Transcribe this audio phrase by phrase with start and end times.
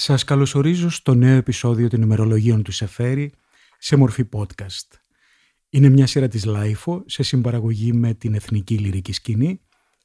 [0.00, 3.32] Σας καλωσορίζω στο νέο επεισόδιο των ημερολογίων του Σεφέρη
[3.78, 4.98] σε μορφή podcast.
[5.70, 9.60] Είναι μια σειρά της LiFO σε συμπαραγωγή με την Εθνική Λυρική Σκηνή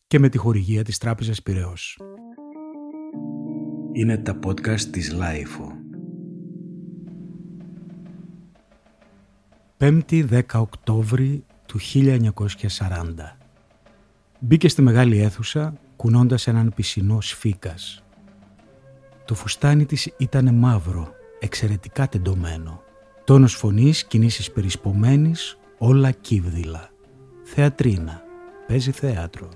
[0.07, 1.99] και με τη χορηγία της Τράπεζας Πυραιός.
[3.91, 5.71] Είναι τα podcast της LiFO.
[9.78, 13.38] 5η 10 Οκτώβρη του 1940.
[14.39, 18.04] Μπήκε στη μεγάλη αίθουσα κουνώντας έναν πισινό σφήκας
[19.25, 22.81] το φουστάνι της ήταν μαύρο, εξαιρετικά τεντωμένο.
[23.23, 26.89] Τόνος φωνής, κινήσεις περισπομένης, όλα κύβδηλα.
[27.43, 28.21] Θεατρίνα.
[28.67, 29.50] Παίζει θέατρο.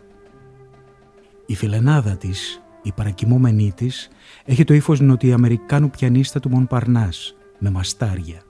[1.45, 4.09] Η φιλενάδα της, η παρακοιμούμενή της,
[4.45, 8.41] έχει το ύφος νοτιοαμερικάνου πιανίστα του Μονπαρνάς, με μαστάρια.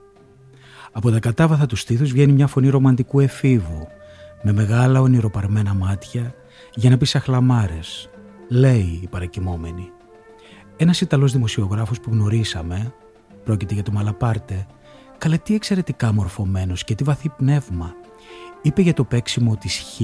[0.91, 3.87] Από τα κατάβαθα του στήθους βγαίνει μια φωνή ρομαντικού εφήβου,
[4.41, 6.33] με μεγάλα ονειροπαρμένα μάτια,
[6.73, 8.09] για να πει σαχλαμάρες.
[8.49, 9.91] Λέει η παρακοιμόμενη.
[10.79, 12.93] Ένας Ιταλός δημοσιογράφος που γνωρίσαμε,
[13.43, 14.65] πρόκειται για το Μαλαπάρτε,
[15.17, 17.93] καλέ τι εξαιρετικά μορφωμένος και τι βαθύ πνεύμα.
[18.61, 20.01] Είπε για το παίξιμο της Χ,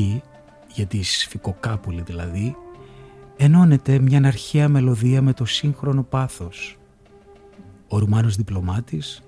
[0.73, 2.55] για της σφικοκάπουλη δηλαδή,
[3.37, 6.77] ενώνεται μια αρχαία μελωδία με το σύγχρονο πάθος.
[7.87, 9.23] Ο Ρουμάνος διπλωμάτης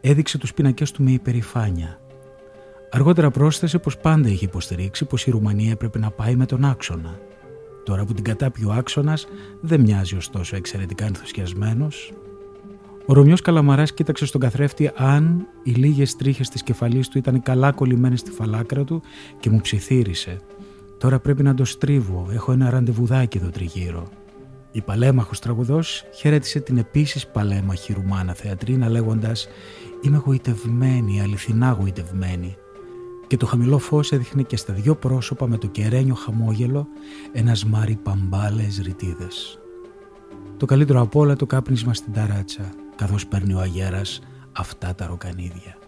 [0.00, 2.00] έδειξε τους πίνακες του με υπερηφάνεια.
[2.90, 7.18] Αργότερα πρόσθεσε πως πάντα είχε υποστηρίξει πως η Ρουμανία έπρεπε να πάει με τον άξονα
[7.88, 9.26] Τώρα που την κατάπιε ο άξονας,
[9.60, 12.12] δεν μοιάζει ωστόσο εξαιρετικά ενθουσιασμένος.
[13.06, 17.72] Ο Ρωμιός Καλαμαράς κοίταξε στον καθρέφτη αν οι λίγες τρίχες της κεφαλής του ήταν καλά
[17.72, 19.02] κολλημένες στη φαλάκρα του
[19.40, 20.40] και μου ψιθύρισε.
[20.98, 24.08] Τώρα πρέπει να το στρίβω, έχω ένα ραντεβουδάκι εδώ τριγύρω.
[24.72, 29.48] Η παλέμαχος τραγουδός χαιρέτησε την επίσης παλέμαχη Ρουμάνα θεατρίνα λέγοντας
[30.02, 32.56] Είμαι γοητευμένη, αληθινά γοητευμένη
[33.28, 36.86] και το χαμηλό φως έδειχνε και στα δυο πρόσωπα με το κεραίνιο χαμόγελο
[37.32, 39.58] ένας σμάρι παμπάλες ρητίδες.
[40.56, 44.20] Το καλύτερο απ' όλα το κάπνισμα στην ταράτσα, καθώς παίρνει ο αγέρας
[44.52, 45.78] αυτά τα ροκανίδια.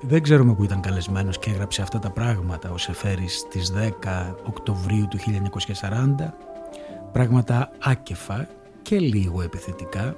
[0.00, 5.08] Δεν ξέρουμε που ήταν καλεσμένος και έγραψε αυτά τα πράγματα ο Σεφέρης στις 10 Οκτωβρίου
[5.08, 6.34] του 1940,
[7.12, 8.48] πράγματα άκεφα
[8.84, 10.16] και λίγο επιθετικά.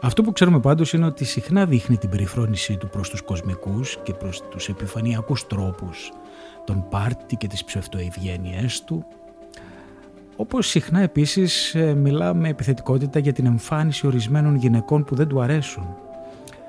[0.00, 4.14] Αυτό που ξέρουμε πάντως είναι ότι συχνά δείχνει την περιφρόνησή του προς τους κοσμικούς και
[4.14, 6.12] προς τους επιφανειακούς τρόπους
[6.64, 9.04] των πάρτι και τις ψευτοευγένειές του
[10.40, 15.40] όπως συχνά επίσης ε, μιλά με επιθετικότητα για την εμφάνιση ορισμένων γυναικών που δεν του
[15.40, 15.96] αρέσουν.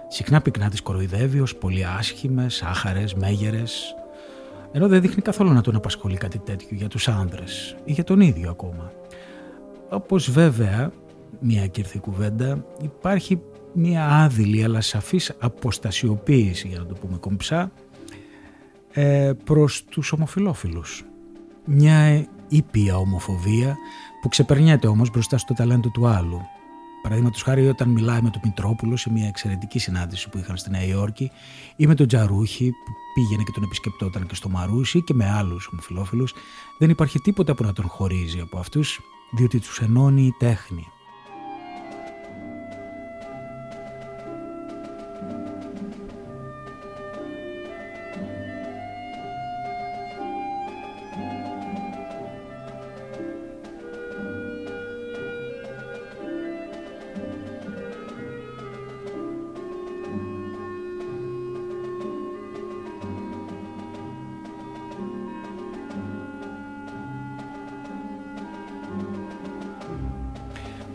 [0.07, 3.95] Συχνά πυκνά τις κοροϊδεύει ως πολύ άσχημες, άχαρες, μέγερες,
[4.71, 8.21] ενώ δεν δείχνει καθόλου να τον απασχολεί κάτι τέτοιο για τους άνδρες ή για τον
[8.21, 8.91] ίδιο ακόμα.
[9.89, 10.91] Όπως βέβαια,
[11.39, 13.41] μια κύρθη κουβέντα, υπάρχει
[13.73, 17.71] μια άδειλη αλλά σαφής αποστασιοποίηση, για να το πούμε κομψά,
[18.91, 21.03] ε, προς τους ομοφιλόφιλους.
[21.65, 23.75] Μια ήπια ομοφοβία
[24.21, 26.41] που ξεπερνιέται όμως μπροστά στο ταλέντο του άλλου.
[27.01, 30.83] Παραδείγματος χάρη, όταν μιλάει με τον Μητρόπουλο σε μια εξαιρετική συνάντηση που είχαν στη Νέα
[30.83, 31.31] Υόρκη,
[31.75, 35.69] ή με τον Τζαρούχη που πήγαινε και τον επισκεπτόταν και στο Μαρούσι και με άλλους
[35.71, 36.33] ομοφυλόφιλους,
[36.77, 38.99] δεν υπάρχει τίποτα που να τον χωρίζει από αυτούς
[39.31, 40.87] διότι τους ενώνει η τέχνη.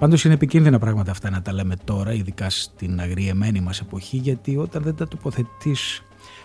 [0.04, 4.56] Πάντως είναι επικίνδυνα πράγματα αυτά να τα λέμε τώρα, ειδικά στην αγριεμένη μας εποχή, γιατί
[4.56, 6.03] όταν δεν τα τοποθετείς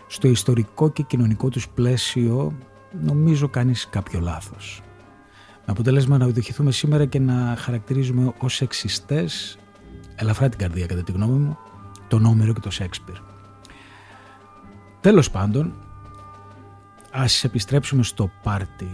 [0.08, 2.54] στο ιστορικό και κοινωνικό τους πλαίσιο,
[3.02, 4.82] νομίζω κάνεις κάποιο λάθος.
[5.56, 9.58] Με αποτέλεσμα να οδηγηθούμε σήμερα και να χαρακτηρίζουμε ως εξιστές,
[10.16, 11.58] ελαφρά την καρδία κατά τη γνώμη μου,
[12.08, 13.16] τον Όμηρο και τον Σέξπιρ.
[15.02, 15.74] Τέλος πάντων,
[17.12, 18.90] ας επιστρέψουμε στο πάρτι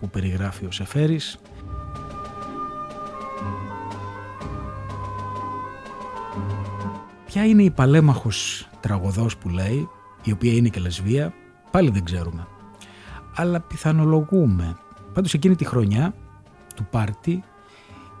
[0.00, 1.38] που περιγράφει ο Σεφέρης
[7.34, 9.88] Ποια είναι η παλέμαχος τραγωδός που λέει,
[10.22, 11.32] η οποία είναι και λεσβία,
[11.70, 12.46] πάλι δεν ξέρουμε.
[13.34, 14.76] Αλλά πιθανολογούμε.
[15.12, 16.14] Πάντως εκείνη τη χρονιά
[16.74, 17.42] του πάρτι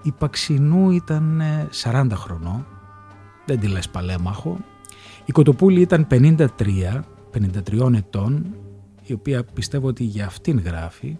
[0.02, 1.42] η Παξινού ήταν
[1.82, 2.66] 40 ε, χρονών,
[3.46, 4.58] δεν τη λες παλέμαχο.
[5.24, 6.46] Η Κοτοπούλη ήταν 53,
[7.34, 8.54] 53 ετών,
[9.02, 11.18] η οποία πιστεύω ότι για αυτήν γράφει.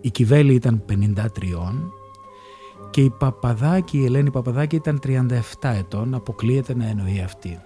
[0.00, 0.94] Η Κιβέλη ήταν 53
[2.92, 7.58] και η Παπαδάκη, η Ελένη Παπαδάκη ήταν 37 ετών, αποκλείεται να εννοεί αυτή.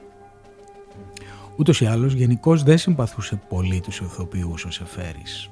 [1.57, 5.49] Ούτως ή άλλως, γενικώς δεν συμπαθούσε πολύ τους ηθοποιούς ο Σεφέρης.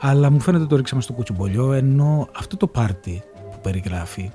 [0.00, 4.30] Αλλά μου φαίνεται το ρίξαμε στο κουτσουμπολιό, ενώ αυτό το πάρτι που περιγράφει,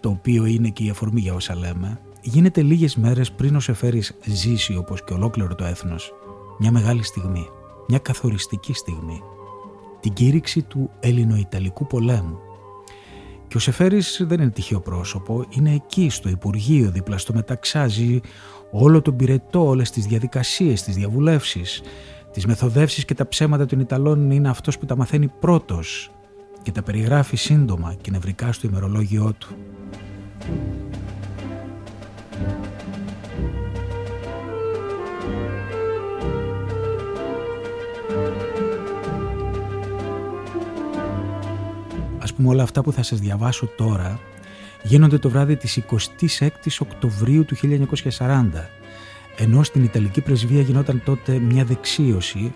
[0.00, 4.18] το οποίο είναι και η αφορμή για όσα λέμε, γίνεται λίγες μέρες πριν ο Σεφέρης
[4.24, 6.12] ζήσει όπως και ολόκληρο το έθνος
[6.58, 7.48] μια μεγάλη στιγμή,
[7.88, 9.22] μια καθοριστική στιγμή,
[10.00, 12.38] την κήρυξη του Ελληνοϊταλικού πολέμου.
[13.48, 18.20] Και ο Σεφέρης δεν είναι τυχαίο πρόσωπο, είναι εκεί στο Υπουργείο δίπλα στο μεταξάζει
[18.70, 21.82] όλο τον πυρετό, όλες τις διαδικασίες, τις διαβουλεύσεις,
[22.32, 26.10] τις μεθοδεύσεις και τα ψέματα των Ιταλών είναι αυτός που τα μαθαίνει πρώτος
[26.62, 29.56] και τα περιγράφει σύντομα και νευρικά στο ημερολόγιό του.
[42.36, 44.20] Πούμε όλα αυτά που θα σας διαβάσω τώρα
[44.82, 47.56] γίνονται το βράδυ της 26ης Οκτωβρίου του
[48.18, 48.48] 1940
[49.36, 52.54] ενώ στην Ιταλική πρεσβεία γινόταν τότε μια δεξίωση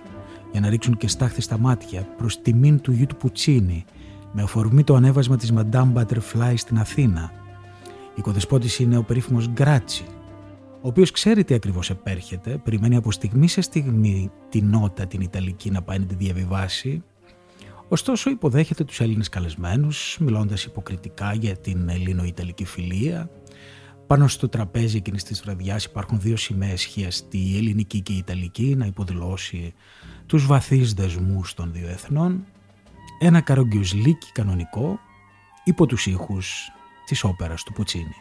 [0.52, 3.84] για να ρίξουν και στάχτη στα μάτια προς τιμήν του γιου του Πουτσίνη
[4.32, 7.32] με αφορμή το ανέβασμα της Madame Butterfly στην Αθήνα.
[8.14, 10.04] Η κοδεσπότης είναι ο περίφημος Γκράτσι,
[10.82, 15.70] ο οποίος ξέρει τι ακριβώς επέρχεται, περιμένει από στιγμή σε στιγμή την νότα την Ιταλική
[15.70, 17.02] να πάει να τη διαβιβάσει,
[17.90, 23.30] ωστόσο υποδέχεται τους Έλληνες καλεσμένους, μιλώντας υποκριτικά για την Ελλήνο-Ιταλική φιλία.
[24.06, 28.74] Πάνω στο τραπέζι εκείνης της βραδιάς υπάρχουν δύο σημαίες χιαστή, η ελληνική και η ιταλική,
[28.76, 29.74] να υποδηλώσει
[30.26, 32.44] τους βαθείς δεσμούς των δύο εθνών
[33.20, 34.98] ένα καρογκιουζλίκι κανονικό
[35.64, 36.70] υπό τους ήχους
[37.06, 38.14] της όπερας του Πουτσίνη.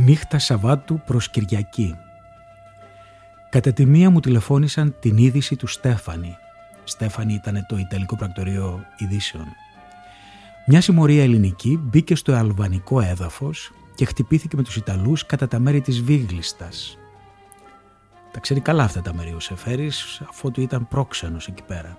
[0.00, 1.96] Νύχτα Σαββάτου προς Κυριακή.
[3.50, 6.36] Κατά τη μία μου τηλεφώνησαν την είδηση του Στέφανη.
[6.84, 9.44] Στέφανη ήταν το Ιταλικό Πρακτορείο Ειδήσεων.
[10.66, 15.80] Μια συμμορία ελληνική μπήκε στο αλβανικό έδαφος και χτυπήθηκε με τους Ιταλούς κατά τα μέρη
[15.80, 16.98] της Βίγλιστας.
[18.32, 21.98] Τα ξέρει καλά αυτά τα μέρη ο Σεφέρης, αφού του ήταν πρόξενος εκεί πέρα.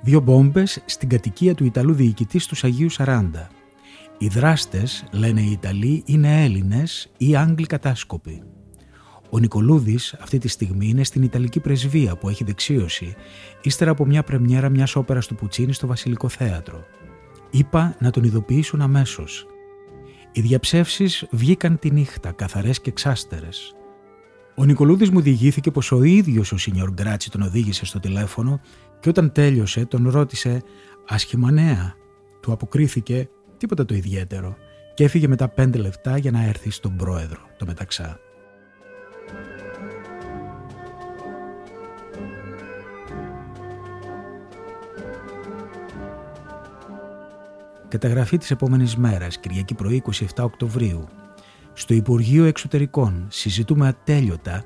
[0.00, 3.48] Δύο μπόμπες στην κατοικία του Ιταλού διοικητή στους Αγίου 40.
[4.18, 8.42] Οι δράστες, λένε οι Ιταλοί, είναι Έλληνες ή Άγγλοι κατάσκοποι.
[9.30, 13.14] Ο Νικολούδης αυτή τη στιγμή είναι στην Ιταλική πρεσβεία που έχει δεξίωση,
[13.62, 16.84] ύστερα από μια πρεμιέρα μιας όπερας του Πουτσίνη στο Βασιλικό Θέατρο.
[17.50, 19.46] Είπα να τον ειδοποιήσουν αμέσως.
[20.32, 23.74] Οι διαψεύσεις βγήκαν τη νύχτα, καθαρές και ξάστερες.
[24.54, 28.60] Ο Νικολούδης μου διηγήθηκε πως ο ίδιος ο Σινιόρ Γκράτσι τον οδήγησε στο τηλέφωνο
[29.00, 30.62] και όταν τέλειωσε τον ρώτησε
[31.08, 31.94] «Άσχημα νέα».
[32.40, 34.56] Του αποκρίθηκε «Τίποτα το ιδιαίτερο»
[34.94, 38.20] και έφυγε μετά πέντε λεπτά για να έρθει στον πρόεδρο, το μεταξά.
[47.88, 50.02] Καταγραφή της επόμενης μέρας, Κυριακή πρωί
[50.36, 51.08] 27 Οκτωβρίου.
[51.72, 54.64] Στο Υπουργείο Εξωτερικών συζητούμε ατέλειωτα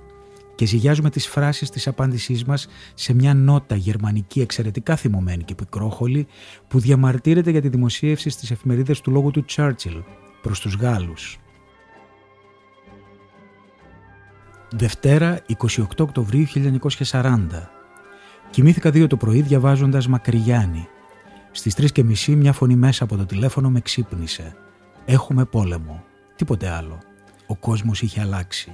[0.61, 6.27] και ζυγιάζουμε τις φράσεις της απάντησής μας σε μια νότα γερμανική εξαιρετικά θυμωμένη και πικρόχολη
[6.69, 10.03] που διαμαρτύρεται για τη δημοσίευση στις εφημερίδες του λόγου του Τσάρτσιλ
[10.43, 11.39] προς τους Γάλλους.
[14.71, 16.47] Δευτέρα 28 Οκτωβρίου
[17.11, 17.71] 1940.
[18.51, 20.89] Κοιμήθηκα δύο το πρωί διαβάζοντας Μακριγιάννη
[21.51, 24.57] στις τρεις και μισή μια φωνή μέσα από το τηλέφωνο με ξύπνησε.
[25.05, 26.05] Έχουμε πόλεμο.
[26.37, 26.99] Τίποτε άλλο.
[27.47, 28.73] Ο κόσμος είχε αλλάξει.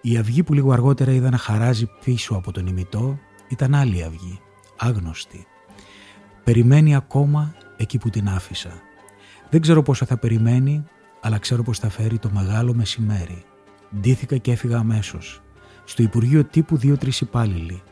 [0.00, 4.40] Η αυγή που λίγο αργότερα είδα να χαράζει πίσω από τον ημιτό ήταν άλλη αυγή,
[4.76, 5.46] άγνωστη.
[6.44, 8.70] Περιμένει ακόμα εκεί που την άφησα.
[9.50, 10.84] Δεν ξέρω πόσο θα περιμένει,
[11.20, 13.44] αλλά ξέρω πως θα φέρει το μεγάλο μεσημέρι.
[14.00, 15.42] Ντύθηκα και έφυγα αμέσως.
[15.84, 17.82] Στο Υπουργείο Τύπου δύο-τρεις υπάλληλοι.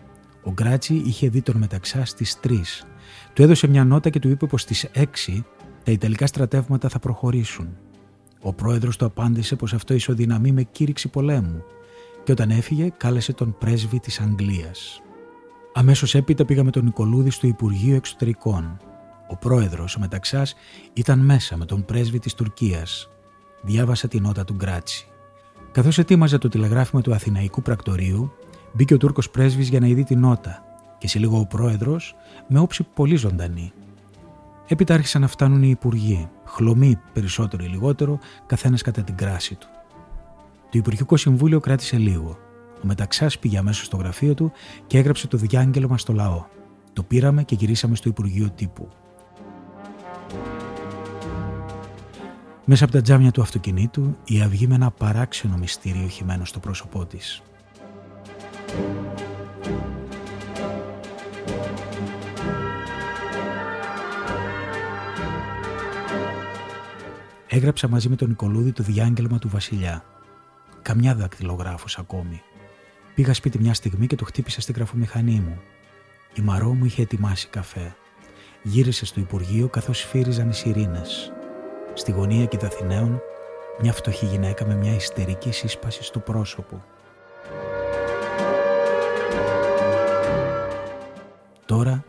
[0.45, 2.87] Ο Γκράτσι είχε δει τον μεταξά στις τρεις
[3.33, 5.05] του έδωσε μια νότα και του είπε πως στις 6
[5.85, 7.77] τα Ιταλικά στρατεύματα θα προχωρήσουν.
[8.41, 11.65] Ο πρόεδρος του απάντησε πως αυτό ισοδυναμεί με κήρυξη πολέμου
[12.29, 15.03] και όταν έφυγε κάλεσε τον πρέσβη της Αγγλίας.
[15.75, 18.79] Αμέσως έπειτα πήγα με τον Νικολούδη στο Υπουργείο Εξωτερικών.
[19.29, 20.55] Ο πρόεδρος, ο Μεταξάς,
[20.93, 23.09] ήταν μέσα με τον πρέσβη της Τουρκίας.
[23.63, 25.09] Διάβασα τη νότα του Γκράτσι.
[25.73, 28.33] Καθώς ετοίμαζα το τηλεγράφημα του Αθηναϊκού Πρακτορείου,
[28.73, 30.65] μπήκε ο Τούρκος πρέσβης για να ειδεί τη νότα
[30.99, 32.15] και σε λίγο ο πρόεδρος
[32.49, 33.73] με όψη πολύ ζωντανή.
[34.67, 39.69] Έπειτα άρχισαν να φτάνουν οι υπουργοί, χλωμοί περισσότερο ή λιγότερο, καθένας κατά την κράση του.
[40.71, 42.39] Το Υπουργικό Συμβούλιο κράτησε λίγο.
[42.83, 44.53] Ο Μεταξάς πήγε αμέσως στο γραφείο του
[44.87, 46.45] και έγραψε το διάγγελμα στο λαό.
[46.93, 48.89] Το πήραμε και γυρίσαμε στο Υπουργείο Τύπου.
[52.65, 57.07] Μέσα από τα τζάμια του αυτοκινήτου, η αυγή με ένα παράξενο μυστήριο χυμένο στο πρόσωπό
[57.07, 57.43] της.
[67.47, 70.05] Έγραψα μαζί με τον Νικολούδη το διάγγελμα του Βασιλιά
[70.89, 72.43] Καμιά δακτυλογράφος ακόμη.
[73.15, 75.61] Πήγα σπίτι μια στιγμή και το χτύπησα στην γραφομηχανή μου.
[76.35, 77.97] Η Μαρό μου είχε ετοιμάσει καφέ.
[78.63, 81.33] Γύρισε στο Υπουργείο καθώς φύριζαν οι σιρήνες.
[81.95, 83.21] Στη γωνία Κιδαθηναίων
[83.81, 86.85] μια φτωχή γυναίκα με μια ιστερική σύσπαση στο πρόσωπο.
[91.67, 92.05] Τώρα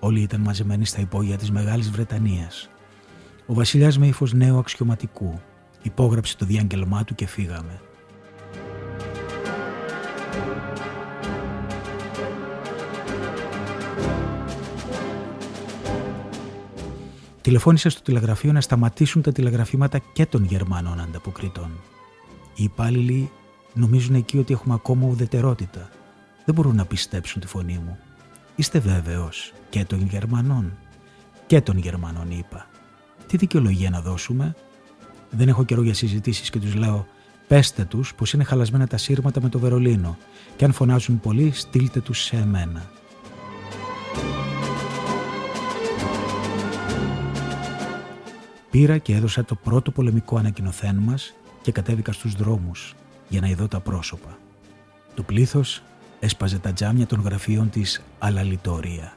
[0.00, 2.70] όλοι ήταν μαζεμένοι στα υπόγεια της Μεγάλης Βρετανίας.
[3.46, 5.40] Ο βασιλιάς με ύφος νέου αξιωματικού
[5.82, 7.80] υπόγραψε το διάγγελμά του και φύγαμε.
[17.42, 21.70] Τηλεφώνησε στο τηλεγραφείο να σταματήσουν τα τηλεγραφήματα και των Γερμανών ανταποκριτών.
[22.54, 23.30] Οι υπάλληλοι
[23.74, 25.88] νομίζουν εκεί ότι έχουμε ακόμα ουδετερότητα.
[26.44, 27.98] Δεν μπορούν να πιστέψουν τη φωνή μου.
[28.56, 30.72] Είστε βέβαιος και των Γερμανών.
[31.46, 32.66] Και των Γερμανών είπα.
[33.26, 34.54] Τι δικαιολογία να δώσουμε;
[35.30, 37.06] Δεν έχω καιρό για συζητήσεις και τους λέω
[37.52, 40.18] πέστε τους πως είναι χαλασμένα τα σύρματα με το Βερολίνο
[40.56, 42.90] και αν φωνάζουν πολύ στείλτε τους σε εμένα.
[48.70, 52.94] Πήρα και έδωσα το πρώτο πολεμικό ανακοινωθέν μας και κατέβηκα στους δρόμους
[53.28, 54.38] για να ειδώ τα πρόσωπα.
[55.14, 55.82] Το πλήθος
[56.20, 59.12] έσπαζε τα τζάμια των γραφείων της Αλαλιτόρια.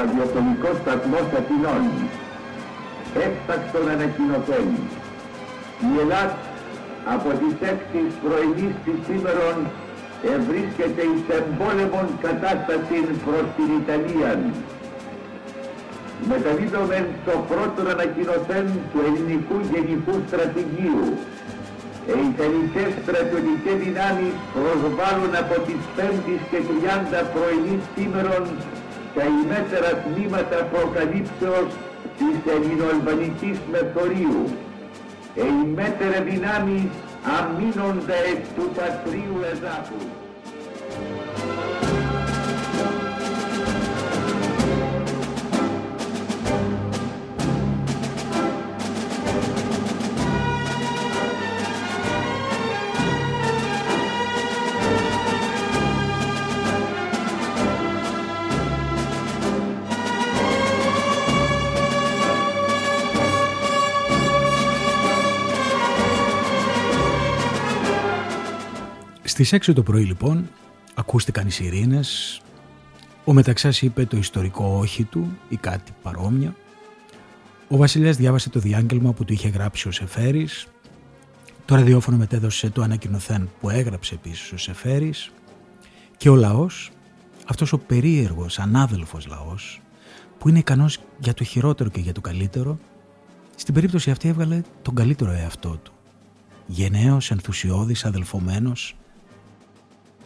[0.00, 1.84] Ραδιοφωνικός σταθμός Αθηνών.
[3.26, 4.68] Έκτακτον ανακοινωθέν.
[5.88, 6.36] Η Ελλάδα
[7.14, 9.58] από τις 6 πρωινής της σήμερον
[10.36, 14.32] ευρίσκεται εις εμπόλεμον κατάσταση προς την Ιταλία.
[16.30, 21.04] Μεταδίδομεν το πρώτο ανακοινωθέν του ελληνικού γενικού στρατηγίου.
[22.08, 28.44] Οι Ιταλικές στρατιωτικές δυνάμεις προσβάλλουν από τις 5 και 30 πρωινής σήμερον
[29.14, 31.70] τα ημέτερα τμήματα προκαλύψεως
[32.18, 34.42] της ελληνοαλβανικής μεθορίου.
[35.34, 36.90] Οι ημέτερα δυνάμεις
[37.38, 40.04] αμήνονται εκ του πατρίου εδάφους.
[69.42, 70.50] Στις 6 το πρωί λοιπόν
[70.94, 72.40] ακούστηκαν οι σιρήνες,
[73.24, 76.54] ο Μεταξάς είπε το ιστορικό όχι του ή κάτι παρόμοιο.
[77.68, 80.66] Ο βασιλιάς διάβασε το διάγγελμα που του είχε γράψει ο Σεφέρης.
[81.64, 85.30] Το ραδιόφωνο μετέδωσε το ανακοινωθέν που έγραψε επίσης ο Σεφέρης.
[86.16, 86.90] Και ο λαός,
[87.46, 89.80] αυτός ο περίεργος, ανάδελφος λαός,
[90.38, 92.78] που είναι ικανός για το χειρότερο και για το καλύτερο,
[93.56, 95.92] στην περίπτωση αυτή έβγαλε τον καλύτερο εαυτό του.
[96.66, 98.94] Γενναίος, ενθουσιώδης, αδελφωμένος,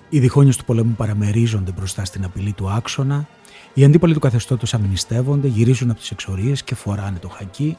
[0.08, 3.26] οι διχόνιες του πολέμου παραμερίζονται μπροστά στην απειλή του άξονα,
[3.74, 7.76] οι αντίπαλοι του καθεστώτος αμυνιστεύονται, γυρίζουν από τις εξορίες και φοράνε το χακί.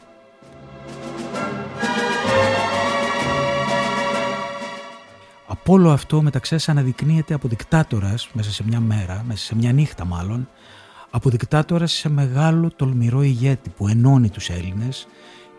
[5.47, 10.05] Από όλο αυτό μεταξύ αναδεικνύεται από δικτάτορας μέσα σε μια μέρα, μέσα σε μια νύχτα
[10.05, 10.47] μάλλον,
[11.09, 15.07] από δικτάτορας σε μεγάλο τολμηρό ηγέτη που ενώνει τους Έλληνες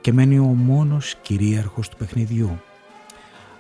[0.01, 2.61] και μένει ο μόνος κυρίαρχος του παιχνιδιού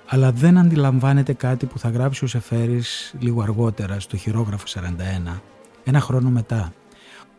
[0.08, 5.40] αλλά δεν αντιλαμβάνεται κάτι που θα γράψει ο Σεφέρης λίγο αργότερα στο χειρόγραφο 41,
[5.84, 6.72] ένα χρόνο μετά,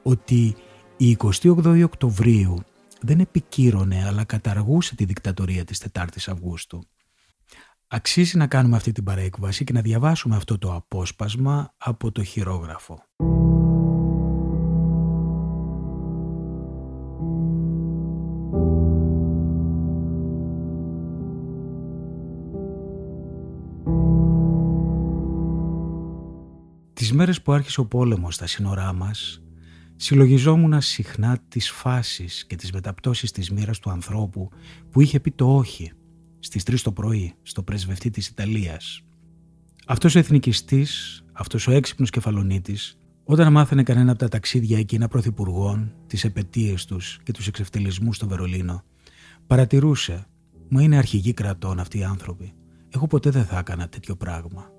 [0.03, 0.55] ότι
[0.97, 2.63] η 28η Οκτωβρίου
[3.01, 6.83] δεν επικύρωνε αλλά καταργούσε τη δικτατορία της 4ης Αυγούστου.
[7.88, 13.03] Αξίζει να κάνουμε αυτή την παρέκβαση και να διαβάσουμε αυτό το απόσπασμα από το χειρόγραφο.
[27.17, 29.41] Μέρες που άρχισε ο πόλεμος στα σύνορά μας,
[29.95, 34.50] συλλογιζόμουν συχνά τις φάσεις και τις μεταπτώσεις της μοίρας του ανθρώπου
[34.91, 35.91] που είχε πει το όχι
[36.39, 39.01] στις 3 το πρωί στο πρεσβευτή της Ιταλίας.
[39.88, 45.93] Αυτός ο εθνικιστής, αυτός ο έξυπνος κεφαλονίτης, όταν μάθαινε κανένα από τα ταξίδια εκείνα πρωθυπουργών,
[46.07, 48.83] τις επαιτίες τους και τους εξευτελισμούς στο Βερολίνο,
[49.47, 50.27] παρατηρούσε
[50.69, 52.53] «Μα είναι αρχηγοί κρατών αυτοί οι άνθρωποι.
[52.89, 54.75] Εγώ ποτέ δεν θα έκανα τέτοιο πράγμα».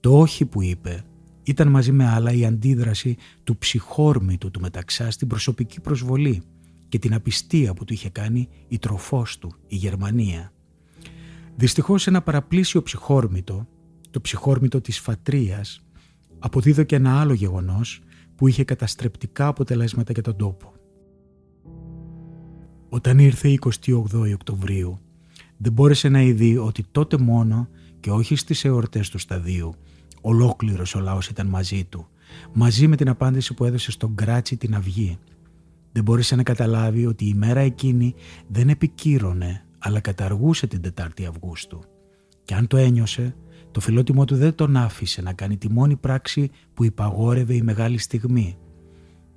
[0.00, 1.04] Το όχι που είπε
[1.42, 6.42] ήταν μαζί με άλλα η αντίδραση του ψυχόρμητου του μεταξά στην προσωπική προσβολή
[6.88, 10.52] και την απιστία που του είχε κάνει η τροφός του, η Γερμανία.
[11.56, 13.66] Δυστυχώς ένα παραπλήσιο ψυχόρμητο,
[14.10, 15.84] το ψυχόρμητο της φατρίας,
[16.38, 18.00] αποδίδω και ένα άλλο γεγονός
[18.34, 20.72] που είχε καταστρεπτικά αποτελέσματα για τον τόπο.
[22.88, 24.98] Όταν ήρθε η 28η Οκτωβρίου,
[25.56, 27.68] δεν μπόρεσε να ειδεί ότι τότε μόνο
[28.00, 29.74] και όχι στις εορτές του σταδίου,
[30.20, 32.08] ολόκληρος ο λαός ήταν μαζί του,
[32.52, 35.18] μαζί με την απάντηση που έδωσε στον Κράτσι την Αυγή.
[35.92, 38.14] Δεν μπόρεσε να καταλάβει ότι η μέρα εκείνη
[38.48, 41.80] δεν επικύρωνε, αλλά καταργούσε την 4η Αυγούστου.
[42.44, 43.36] Και αν το ένιωσε,
[43.70, 47.98] το φιλότιμό του δεν τον άφησε να κάνει τη μόνη πράξη που υπαγόρευε η μεγάλη
[47.98, 48.58] στιγμή.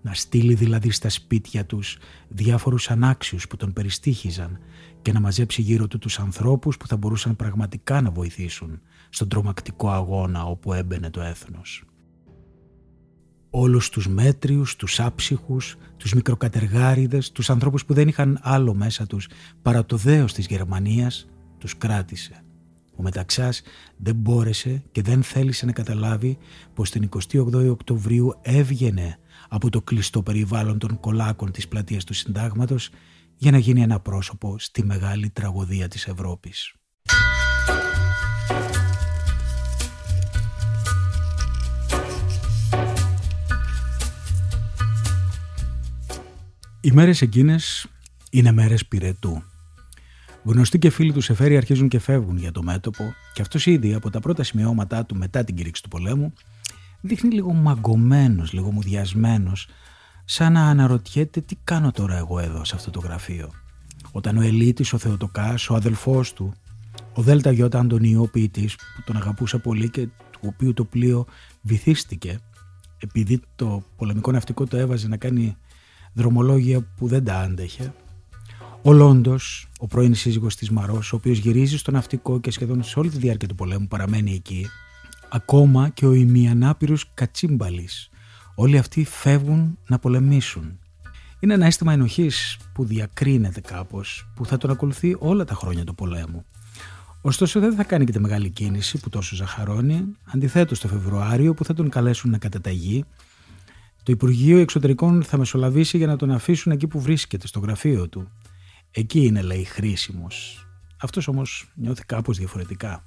[0.06, 4.60] Να στείλει δηλαδή στα σπίτια τους διάφορους ανάξιους που τον περιστήχιζαν
[5.02, 9.90] και να μαζέψει γύρω του τους ανθρώπους που θα μπορούσαν πραγματικά να βοηθήσουν στον τρομακτικό
[9.90, 11.84] αγώνα όπου έμπαινε το έθνος.
[13.50, 19.30] Όλους τους μέτριους, τους άψυχους, τους μικροκατεργάριδες, τους ανθρώπους που δεν είχαν άλλο μέσα τους
[19.62, 22.44] παρά το δέος της Γερμανίας, τους κράτησε.
[22.96, 23.62] Ο Μεταξάς
[23.98, 26.38] δεν μπόρεσε και δεν θέλησε να καταλάβει
[26.74, 29.18] πως την 28 Οκτωβρίου έβγαινε
[29.54, 32.90] από το κλειστό περιβάλλον των κολάκων της πλατείας του Συντάγματος
[33.38, 36.74] για να γίνει ένα πρόσωπο στη μεγάλη τραγωδία της Ευρώπης.
[46.82, 47.88] Οι μέρες εκείνες
[48.32, 49.44] είναι μέρες πυρετού.
[50.44, 54.10] Γνωστοί και φίλοι του Σεφέρι αρχίζουν και φεύγουν για το μέτωπο και αυτός ήδη από
[54.10, 56.34] τα πρώτα σημειώματά του μετά την κήρυξη του πολέμου
[57.04, 59.68] δείχνει λίγο μαγκωμένος, λίγο μουδιασμένος
[60.26, 63.52] σαν να αναρωτιέται τι κάνω τώρα εγώ εδώ σε αυτό το γραφείο.
[64.12, 66.54] Όταν ο Ελίτης, ο Θεοτοκάς, ο αδελφός του,
[67.14, 71.26] ο Δέλτα Γιώτα Αντωνίου, ο ποιητής, που τον αγαπούσε πολύ και του οποίου το πλοίο
[71.62, 72.40] βυθίστηκε
[72.98, 75.58] επειδή το πολεμικό ναυτικό το έβαζε να κάνει
[76.14, 77.94] δρομολόγια που δεν τα άντεχε.
[78.82, 83.00] Ο Λόντος, ο πρώην σύζυγος της Μαρός, ο οποίος γυρίζει στο ναυτικό και σχεδόν σε
[83.00, 84.68] όλη τη διάρκεια του πολέμου παραμένει εκεί,
[85.36, 88.10] ακόμα και ο ημιανάπηρος Κατσίμπαλης,
[88.56, 90.80] Όλοι αυτοί φεύγουν να πολεμήσουν.
[91.40, 95.96] Είναι ένα αίσθημα ενοχής που διακρίνεται κάπως, που θα τον ακολουθεί όλα τα χρόνια του
[95.96, 96.46] πολέμου.
[97.22, 101.66] Ωστόσο δεν θα κάνει και τη μεγάλη κίνηση που τόσο ζαχαρώνει, αντιθέτως το Φεβρουάριο που
[101.66, 103.06] θα τον καλέσουν να καταταγεί.
[104.04, 108.28] Το Υπουργείο Εξωτερικών θα μεσολαβήσει για να τον αφήσουν εκεί που βρίσκεται, στο γραφείο του.
[108.92, 110.68] Εκεί είναι λέει χρήσιμος.
[111.02, 113.04] Αυτός όμως νιώθει κάπως διαφορετικά.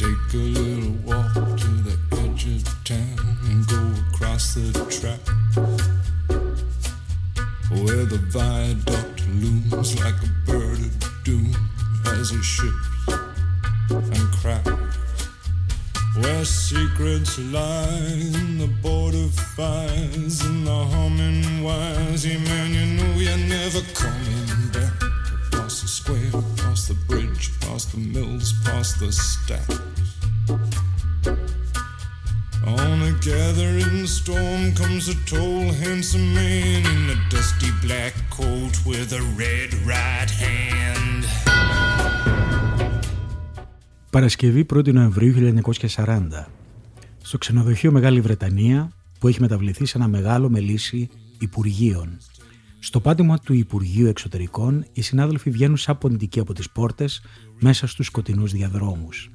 [0.00, 5.20] Take a little walk to the edge of town and go across the track
[7.68, 11.54] Where the viaduct looms like a bird of doom
[12.06, 12.72] as it ships
[13.90, 14.70] and cracks
[16.16, 22.24] Where secrets lie in the border fires and the humming wires.
[22.24, 24.94] Yeah, man, you know you're never coming back.
[25.52, 26.42] Past the square,
[28.14, 29.78] mills, past the stacks.
[32.82, 39.08] On a gathering storm comes a tall, handsome man in a dusty black coat with
[39.20, 41.24] a red right hand.
[44.10, 45.60] Παρασκευή 1η Νοεμβρίου
[45.96, 46.18] 1940
[47.22, 51.08] στο ξενοδοχείο Μεγάλη Βρετανία που έχει μεταβληθεί σε ένα μεγάλο μελίσι
[51.38, 52.18] Υπουργείων.
[52.82, 57.22] Στο πάτημα του Υπουργείου Εξωτερικών οι συνάδελφοι βγαίνουν σαν ποντικοί από τις πόρτες
[57.60, 59.30] μέσα στους σκοτεινούς διαδρόμους.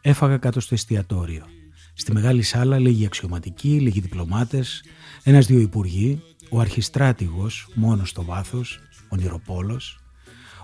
[0.00, 1.44] Έφαγα κάτω στο εστιατόριο.
[1.94, 4.84] Στη μεγάλη σάλα λίγοι αξιωματικοί, λίγοι διπλωμάτες,
[5.22, 10.00] ένας-δύο υπουργοί, ο αρχιστράτηγος μόνος στο βάθος, ονειροπόλος,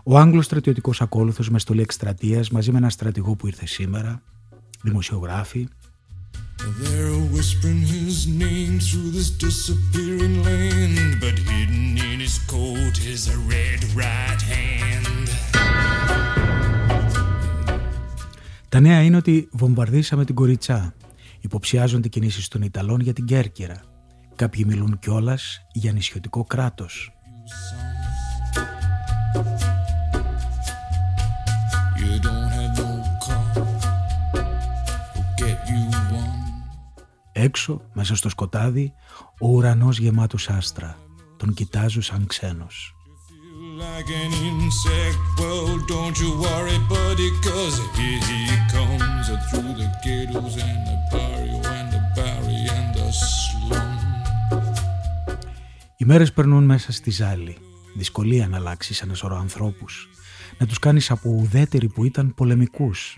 [0.04, 4.22] ο Άγγλος στρατιωτικός ακόλουθος με στολή εκστρατείας μαζί με ένα στρατηγό που ήρθε σήμερα,
[4.82, 5.68] δημοσιογράφοι.
[18.68, 20.94] Τα νέα είναι ότι βομβαρδίσαμε την Κοριτσά.
[21.40, 23.80] Υποψιάζονται κινήσεις των Ιταλών για την Κέρκυρα.
[24.36, 27.12] Κάποιοι μιλούν κιόλας για νησιωτικό κράτος.
[37.42, 38.92] Έξω, μέσα στο σκοτάδι,
[39.40, 40.98] ο ουρανός γεμάτος άστρα.
[41.36, 42.94] Τον κοιτάζω σαν ξένος.
[55.96, 57.56] Οι μέρες περνούν μέσα στη ζάλη.
[57.96, 60.08] Δυσκολία να αλλάξεις ένα σωρό ανθρώπους.
[60.58, 63.16] Να τους κάνεις από ουδέτεροι που ήταν πολεμικούς.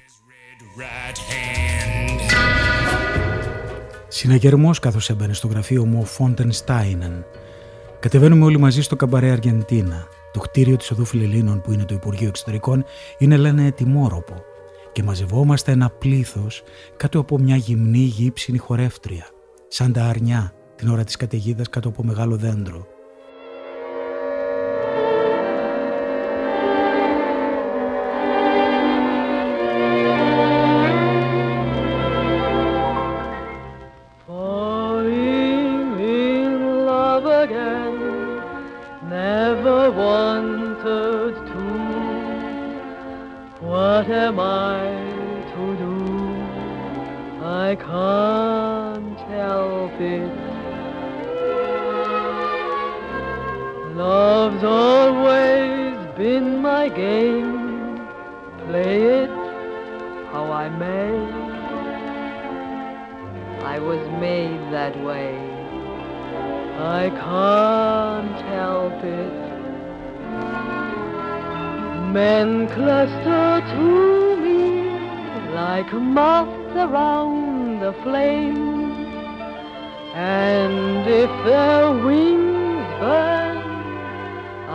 [4.16, 7.24] Συναγερμός καθώς έμπαινε στο γραφείο μου ο Φόντεν Στάινεν.
[8.00, 10.06] Κατεβαίνουμε όλοι μαζί στο καμπαρέ Αργεντίνα.
[10.32, 12.84] Το κτίριο της Οδού Φιλελίνων που είναι το Υπουργείο Εξωτερικών
[13.18, 14.34] είναι λένε ετοιμόροπο
[14.92, 16.62] και μαζευόμαστε ένα πλήθος
[16.96, 19.26] κάτω από μια γυμνή γύψινη χορεύτρια,
[19.68, 22.86] σαν τα αρνιά την ώρα της καταιγίδας κάτω από μεγάλο δέντρο.
[75.76, 78.92] like a moth around the flame.
[80.14, 83.56] And if their wings burn,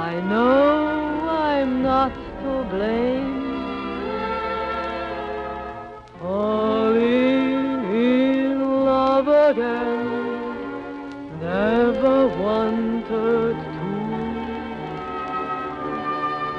[0.10, 3.40] I know I'm not to blame.
[6.20, 8.60] Falling in
[8.92, 10.08] love again,
[11.40, 13.90] never wanted to.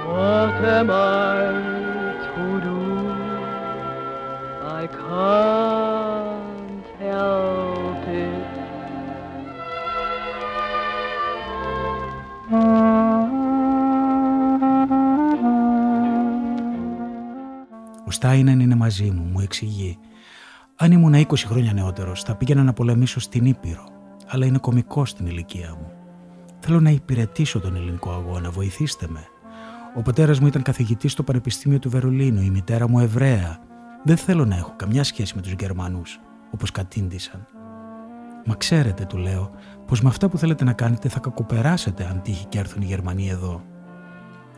[0.08, 1.59] What am I?
[18.22, 19.98] Στάινεν είναι μαζί μου, μου εξηγεί.
[20.76, 23.84] Αν ήμουν 20 χρόνια νεότερος, θα πήγαινα να πολεμήσω στην Ήπειρο,
[24.26, 25.92] αλλά είναι κωμικό στην ηλικία μου.
[26.58, 29.24] Θέλω να υπηρετήσω τον ελληνικό αγώνα, βοηθήστε με.
[29.96, 33.58] Ο πατέρας μου ήταν καθηγητής στο Πανεπιστήμιο του Βερολίνου, η μητέρα μου Εβραία.
[34.04, 37.46] Δεν θέλω να έχω καμιά σχέση με τους Γερμανούς, όπως κατήντησαν.
[38.44, 39.50] Μα ξέρετε, του λέω,
[39.86, 43.28] πως με αυτά που θέλετε να κάνετε θα κακοπεράσετε αν τύχει και έρθουν οι Γερμανοί
[43.28, 43.62] εδώ.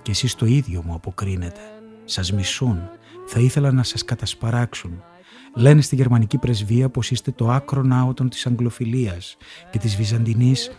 [0.02, 1.60] Και εσείς το ίδιο μου αποκρίνετε.
[2.04, 2.78] Σας μισούν,
[3.26, 5.02] θα ήθελα να σας κατασπαράξουν.
[5.54, 9.36] Λένε στη γερμανική πρεσβεία πως είστε το άκρο άοτον της Αγγλοφιλίας
[9.70, 10.70] και της Βυζαντινής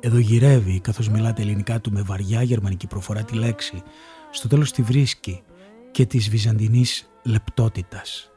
[0.00, 3.82] εδώ γυρεύει καθώς μιλάτε ελληνικά του με βαριά γερμανική προφορά τη λέξη.
[4.30, 5.42] Στο τέλος τη βρίσκει
[5.90, 8.30] και της βυζαντινής λεπτότητας.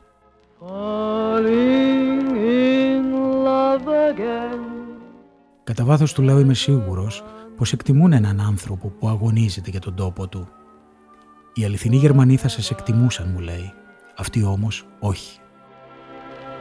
[5.63, 7.23] Κατά βάθος του λέω είμαι σίγουρος
[7.55, 10.47] πως εκτιμούν έναν άνθρωπο που αγωνίζεται για τον τόπο του
[11.53, 13.73] οι αληθινοί Γερμανοί θα σας εκτιμούσαν, μου λέει.
[14.17, 15.39] Αυτοί όμως όχι.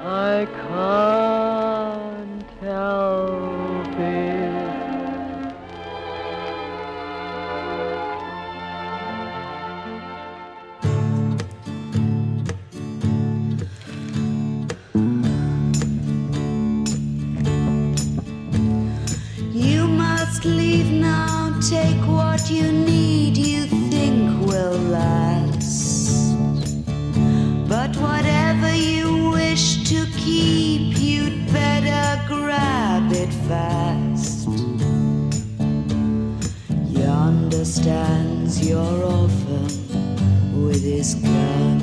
[0.04, 4.38] I can't help it.
[19.52, 22.77] You must leave now, take what you
[30.28, 34.48] keep, you'd better grab it fast.
[36.86, 39.68] Yonder stands your orphan
[40.66, 41.77] with his gun,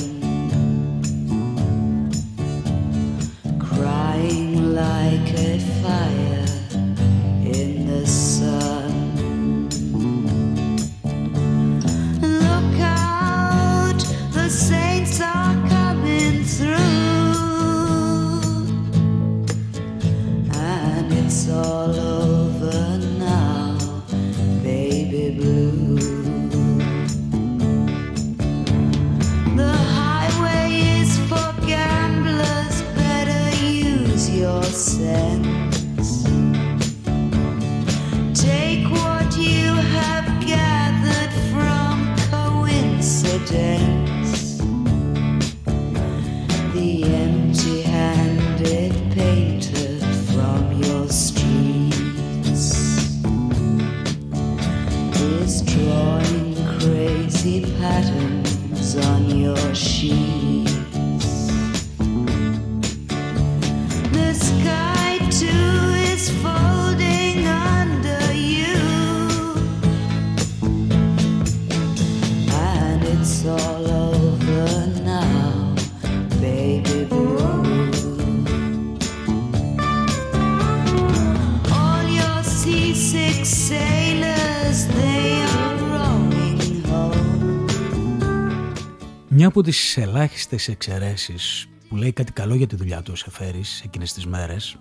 [89.56, 94.14] από τις ελάχιστες εξαιρέσεις που λέει κάτι καλό για τη δουλειά του ο Σεφέρης εκείνες
[94.14, 94.78] τις μέρες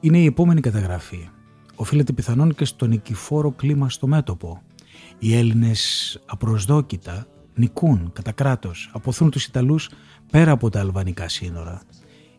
[0.00, 1.28] είναι η επόμενη καταγραφή.
[1.74, 4.62] Οφείλεται πιθανόν και στο νικηφόρο κλίμα στο μέτωπο.
[5.18, 9.90] Οι Έλληνες απροσδόκητα νικούν κατά κράτος, αποθούν τους Ιταλούς
[10.30, 11.82] πέρα από τα αλβανικά σύνορα.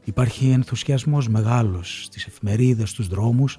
[0.04, 3.58] Υπάρχει ενθουσιασμός μεγάλος στις εφημερίδες, στους δρόμους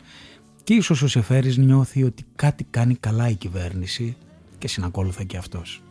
[0.64, 4.16] και ίσως ο Σεφέρης νιώθει ότι κάτι κάνει καλά η κυβέρνηση
[4.58, 5.82] και συνακόλουθα και αυτός.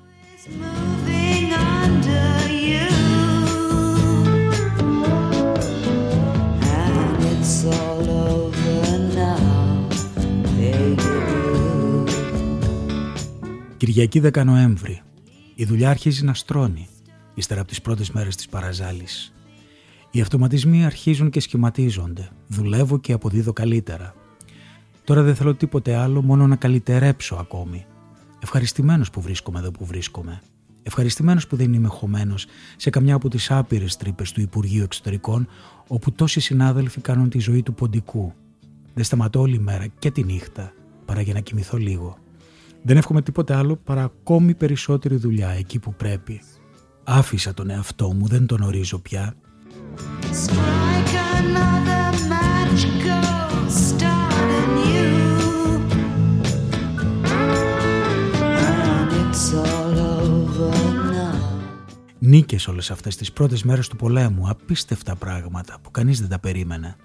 [13.77, 15.01] Κυριακή 10 Νοέμβρη.
[15.55, 16.87] Η δουλειά αρχίζει να στρώνει,
[17.33, 19.33] ύστερα από τις πρώτες μέρες της παραζάλης.
[20.11, 22.29] Οι αυτοματισμοί αρχίζουν και σχηματίζονται.
[22.47, 24.13] Δουλεύω και αποδίδω καλύτερα.
[25.03, 27.85] Τώρα δεν θέλω τίποτε άλλο, μόνο να καλυτερέψω ακόμη.
[28.39, 30.41] Ευχαριστημένος που βρίσκομαι εδώ που βρίσκομαι.
[30.87, 32.45] Ευχαριστημένος που δεν είμαι χωμένος
[32.75, 35.47] σε καμιά από τις άπειρες τρύπες του Υπουργείου Εξωτερικών,
[35.87, 38.33] όπου τόσοι συνάδελφοι κάνουν τη ζωή του ποντικού.
[38.93, 40.73] Δεν σταματώ όλη μέρα και τη νύχτα,
[41.05, 42.17] παρά για να κοιμηθώ λίγο.
[42.81, 46.41] Δεν εύχομαι τίποτε άλλο παρά ακόμη περισσότερη δουλειά εκεί που πρέπει.
[47.03, 49.35] Άφησα τον εαυτό μου, δεν τον ορίζω πια.
[62.19, 66.95] Νίκες όλες αυτές τις πρώτες μέρες του πολέμου, απίστευτα πράγματα που κανείς δεν τα περίμενε.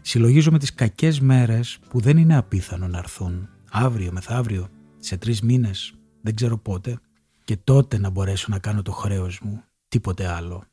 [0.00, 3.48] Συλλογίζομαι τις κακές μέρες που δεν είναι απίθανο να έρθουν.
[3.70, 6.98] Αύριο, μεθαύριο, σε τρεις μήνες, δεν ξέρω πότε,
[7.44, 10.64] και τότε να μπορέσω να κάνω το χρέος μου, τίποτε άλλο.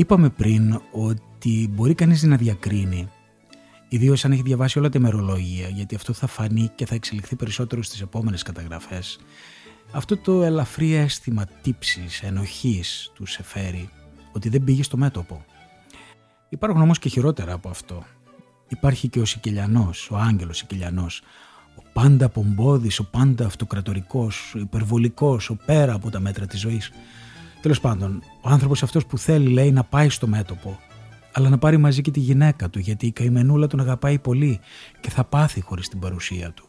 [0.00, 3.08] Είπαμε πριν ότι μπορεί κανείς να διακρίνει,
[3.88, 7.82] ιδίως αν έχει διαβάσει όλα τα ημερολόγια, γιατί αυτό θα φανεί και θα εξελιχθεί περισσότερο
[7.82, 9.18] στις επόμενες καταγραφές,
[9.92, 13.90] αυτό το ελαφρύ αίσθημα τύψης, ενοχής του σε φέρει,
[14.32, 15.44] ότι δεν πήγε στο μέτωπο.
[16.48, 18.04] Υπάρχουν όμως και χειρότερα από αυτό.
[18.68, 21.22] Υπάρχει και ο Σικελιανός, ο άγγελος Σικελιανός,
[21.76, 26.90] ο πάντα πομπόδης, ο πάντα αυτοκρατορικός, ο υπερβολικός, ο πέρα από τα μέτρα της ζωής,
[27.60, 30.78] Τέλος πάντων, ο άνθρωπος αυτός που θέλει λέει να πάει στο μέτωπο,
[31.32, 34.60] αλλά να πάρει μαζί και τη γυναίκα του, γιατί η καημενούλα τον αγαπάει πολύ
[35.00, 36.64] και θα πάθει χωρίς την παρουσία του.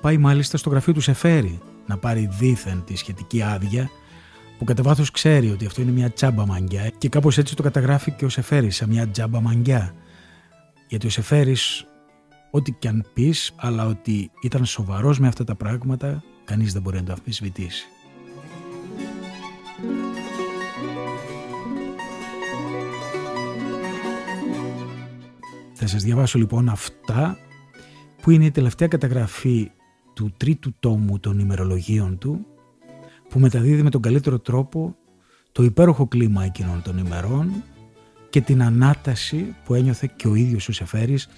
[0.00, 3.90] Πάει μάλιστα στο γραφείο του Σεφέρη να πάρει δίθεν τη σχετική άδεια
[4.58, 8.10] που κατά βάθος ξέρει ότι αυτό είναι μια τσάμπα μαγκιά και κάπως έτσι το καταγράφει
[8.10, 9.94] και ο Σεφέρης σαν μια τσάμπα μαγκιά.
[10.88, 11.86] Γιατί ο Σεφέρης,
[12.50, 16.96] ό,τι και αν πεις, αλλά ότι ήταν σοβαρός με αυτά τα πράγματα, κανείς δεν μπορεί
[16.96, 17.86] να το αμφισβητήσει.
[25.72, 27.38] Θα σας διαβάσω λοιπόν αυτά
[28.22, 29.70] που είναι η τελευταία καταγραφή
[30.14, 32.46] του τρίτου τόμου των ημερολογίων του
[33.28, 34.96] που μεταδίδει με τον καλύτερο τρόπο
[35.52, 37.62] το υπέροχο κλίμα εκείνων των ημερών
[38.30, 41.28] και την ανάταση που ένιωθε και ο ίδιος ο Σεφέρης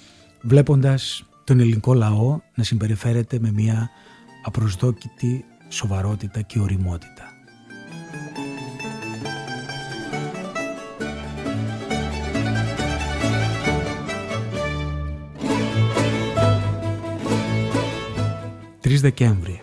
[0.43, 3.91] βλέποντας τον ελληνικό λαό να συμπεριφέρεται με μια
[4.45, 7.33] απροσδόκητη σοβαρότητα και οριμότητα.
[18.83, 19.63] «3 Δεκέμβρη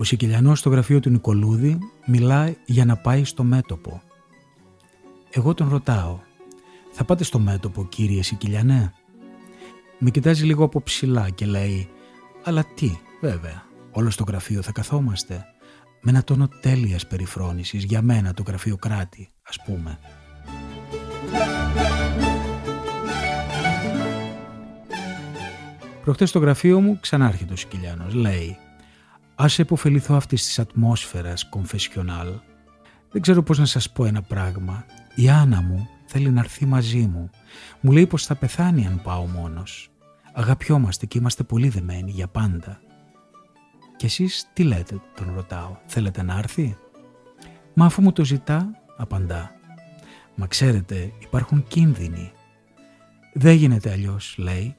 [0.00, 4.02] ο Σικελιανός στο γραφείο του Νικολούδη μιλάει για να πάει στο μέτωπο.
[5.30, 6.18] Εγώ τον ρωτάω
[6.92, 8.92] «Θα πάτε στο μέτωπο κύριε Σικελιανέ»
[9.98, 11.88] Με κοιτάζει λίγο από ψηλά και λέει
[12.44, 15.44] «Αλλά τι, βέβαια, όλο στο γραφείο θα καθόμαστε»
[16.00, 19.98] με ένα τόνο τέλειας περιφρόνησης για μένα το γραφείο κράτη, ας πούμε.
[26.02, 28.58] Προχτές στο γραφείο μου ξανάρχεται ο Σικελιανός, λέει
[29.40, 32.28] Ας επωφεληθώ αυτής της ατμόσφαιρας κομφεσιονάλ.
[33.10, 34.84] Δεν ξέρω πώς να σας πω ένα πράγμα.
[35.14, 37.30] Η Άννα μου θέλει να έρθει μαζί μου.
[37.80, 39.90] Μου λέει πως θα πεθάνει αν πάω μόνος.
[40.32, 42.80] Αγαπιόμαστε και είμαστε πολύ δεμένοι για πάντα.
[43.96, 45.76] «Και εσείς τι λέτε» τον ρωτάω.
[45.86, 46.76] «Θέλετε να έρθει»
[47.74, 49.50] «Μα αφού μου το ζητά» απαντά.
[50.34, 52.32] «Μα ξέρετε υπάρχουν κίνδυνοι.
[53.32, 54.76] Δεν γίνεται αλλιώς, λέει.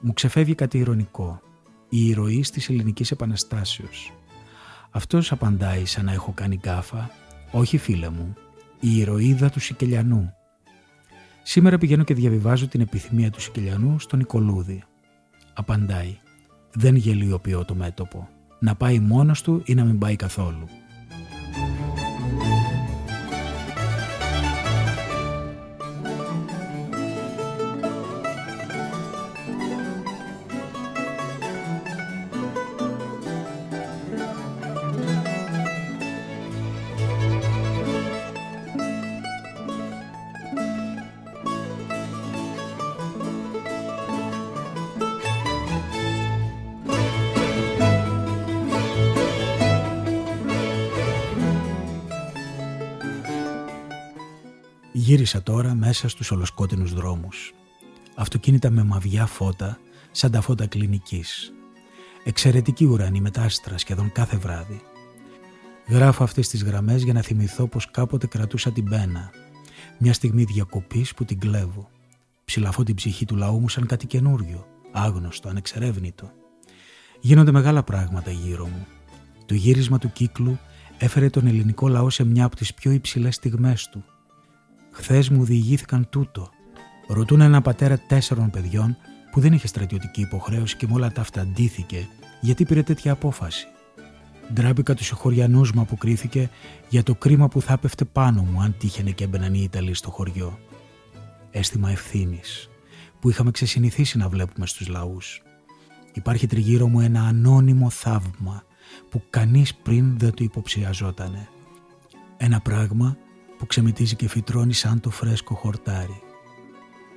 [0.00, 1.40] Μου ξεφεύγει κάτι ηρωνικό.
[1.88, 3.88] Η ηρωή τη ελληνική επαναστάσεω.
[4.90, 7.10] Αυτός απαντάει σαν να έχω κάνει γκάφα.
[7.50, 8.34] Όχι φίλε μου,
[8.80, 10.32] η ηρωίδα του Σικελιανού.
[11.42, 14.82] Σήμερα πηγαίνω και διαβιβάζω την επιθυμία του Σικελιανού στον Νικολούδη.
[15.54, 16.18] Απαντάει.
[16.72, 18.28] Δεν γελιοποιώ το μέτωπο.
[18.58, 20.68] Να πάει μόνος του ή να μην πάει καθόλου.
[55.26, 57.54] Γύρισα τώρα μέσα στους ολοσκότεινους δρόμους.
[58.14, 59.78] Αυτοκίνητα με μαβιά φώτα,
[60.10, 61.52] σαν τα φώτα κλινικής.
[62.24, 64.80] Εξαιρετική ουρανή με άστρα σχεδόν κάθε βράδυ.
[65.88, 69.30] Γράφω αυτές τις γραμμές για να θυμηθώ πως κάποτε κρατούσα την πένα.
[69.98, 71.88] Μια στιγμή διακοπής που την κλέβω.
[72.44, 76.30] Ψηλαφώ την ψυχή του λαού μου σαν κάτι καινούριο, άγνωστο, ανεξερεύνητο.
[77.20, 78.86] Γίνονται μεγάλα πράγματα γύρω μου.
[79.46, 80.58] Το γύρισμα του κύκλου
[80.98, 84.04] έφερε τον ελληνικό λαό σε μια από τις πιο υψηλές στιγμές του–
[84.96, 86.50] Χθες μου διηγήθηκαν τούτο.
[87.08, 88.96] Ρωτούν έναν πατέρα τέσσερων παιδιών
[89.30, 92.08] που δεν είχε στρατιωτική υποχρέωση και με όλα τα αυτά αντίθηκε
[92.40, 93.66] γιατί πήρε τέτοια απόφαση.
[94.52, 96.50] Ντράπηκα τους συγχωριανού μου αποκρίθηκε
[96.88, 100.10] για το κρίμα που θα έπεφτε πάνω μου αν τύχαινε και έμπαιναν οι Ιταλοί στο
[100.10, 100.58] χωριό.
[101.50, 102.68] Αίσθημα ευθύνης
[103.20, 105.42] που είχαμε ξεσυνηθίσει να βλέπουμε στους λαούς.
[106.12, 108.62] Υπάρχει τριγύρω μου ένα ανώνυμο θαύμα
[109.10, 111.48] που κανείς πριν δεν το υποψιαζότανε.
[112.36, 113.16] Ένα πράγμα
[113.58, 116.22] που ξεμητίζει και φυτρώνει σαν το φρέσκο χορτάρι.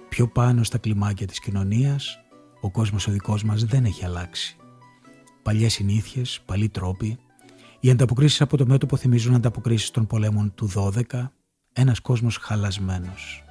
[0.10, 2.20] Πιο πάνω στα κλιμάκια της κοινωνίας,
[2.62, 4.58] ο κόσμος ο δικός μας δεν έχει αλλάξει.
[5.44, 7.18] Παλιές συνήθειες, παλιοί τρόποι,
[7.80, 11.32] οι ανταποκρίσεις από το μέτωπο θυμίζουν ανταποκρίσεις των πολέμων του 12,
[11.74, 13.44] ένας κόσμος χαλασμένος.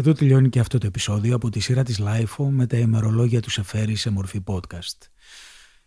[0.00, 3.50] Εδώ τελειώνει και αυτό το επεισόδιο από τη σειρά της LIFO με τα ημερολόγια του
[3.50, 4.98] Σεφέρη σε μορφή podcast.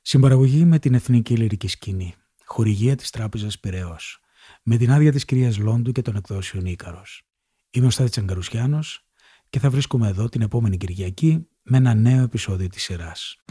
[0.02, 2.13] Συμπαραγωγή με την Εθνική Λυρική Σκηνή.
[2.45, 4.19] Χορηγία της Τράπεζας Πυραιός.
[4.63, 7.23] Με την άδεια της κυρίας Λόντου και των εκδόσεων Ίκαρος.
[7.69, 9.06] Είμαι ο Στάθης Αγκαρουσιάνος
[9.49, 13.43] και θα βρίσκομαι εδώ την επόμενη Κυριακή με ένα νέο επεισόδιο της σειράς.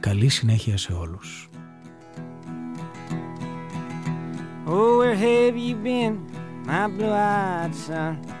[0.00, 1.48] Καλή συνέχεια σε όλους.
[4.66, 6.14] Oh, where have you been,
[6.66, 8.40] my blue-eyed son?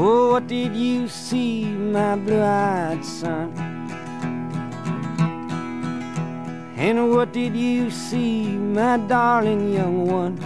[0.00, 3.52] Oh, what did you see, my blue-eyed son?
[6.76, 10.38] And what did you see, my darling young one?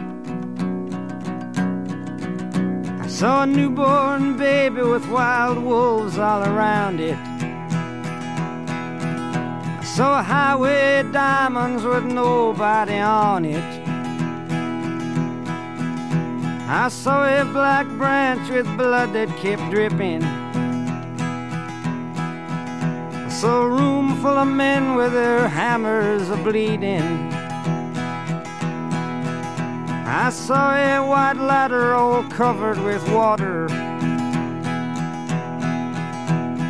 [3.02, 7.18] I saw a newborn baby with wild wolves all around it.
[9.80, 13.81] I saw a highway diamonds with nobody on it.
[16.74, 20.22] I saw a black branch with blood that kept dripping.
[23.14, 27.02] I saw a room full of men with their hammers a bleeding.
[30.08, 33.66] I saw a white ladder all covered with water.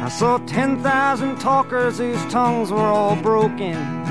[0.03, 4.02] I saw 10,000 talkers whose tongues were all broken.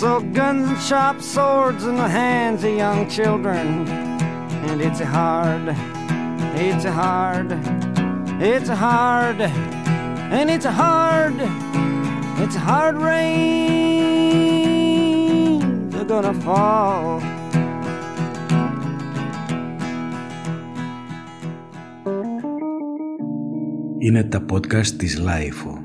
[0.00, 3.88] So guns and sharp swords in the hands of young children.
[4.68, 5.66] And it's a hard,
[6.66, 7.52] it's a hard,
[8.40, 11.36] it's a hard, and it's a hard,
[12.42, 13.96] it's a hard rain.
[15.90, 17.20] They're gonna fall.
[23.98, 25.79] Είναι τα podcast της Λάιφου.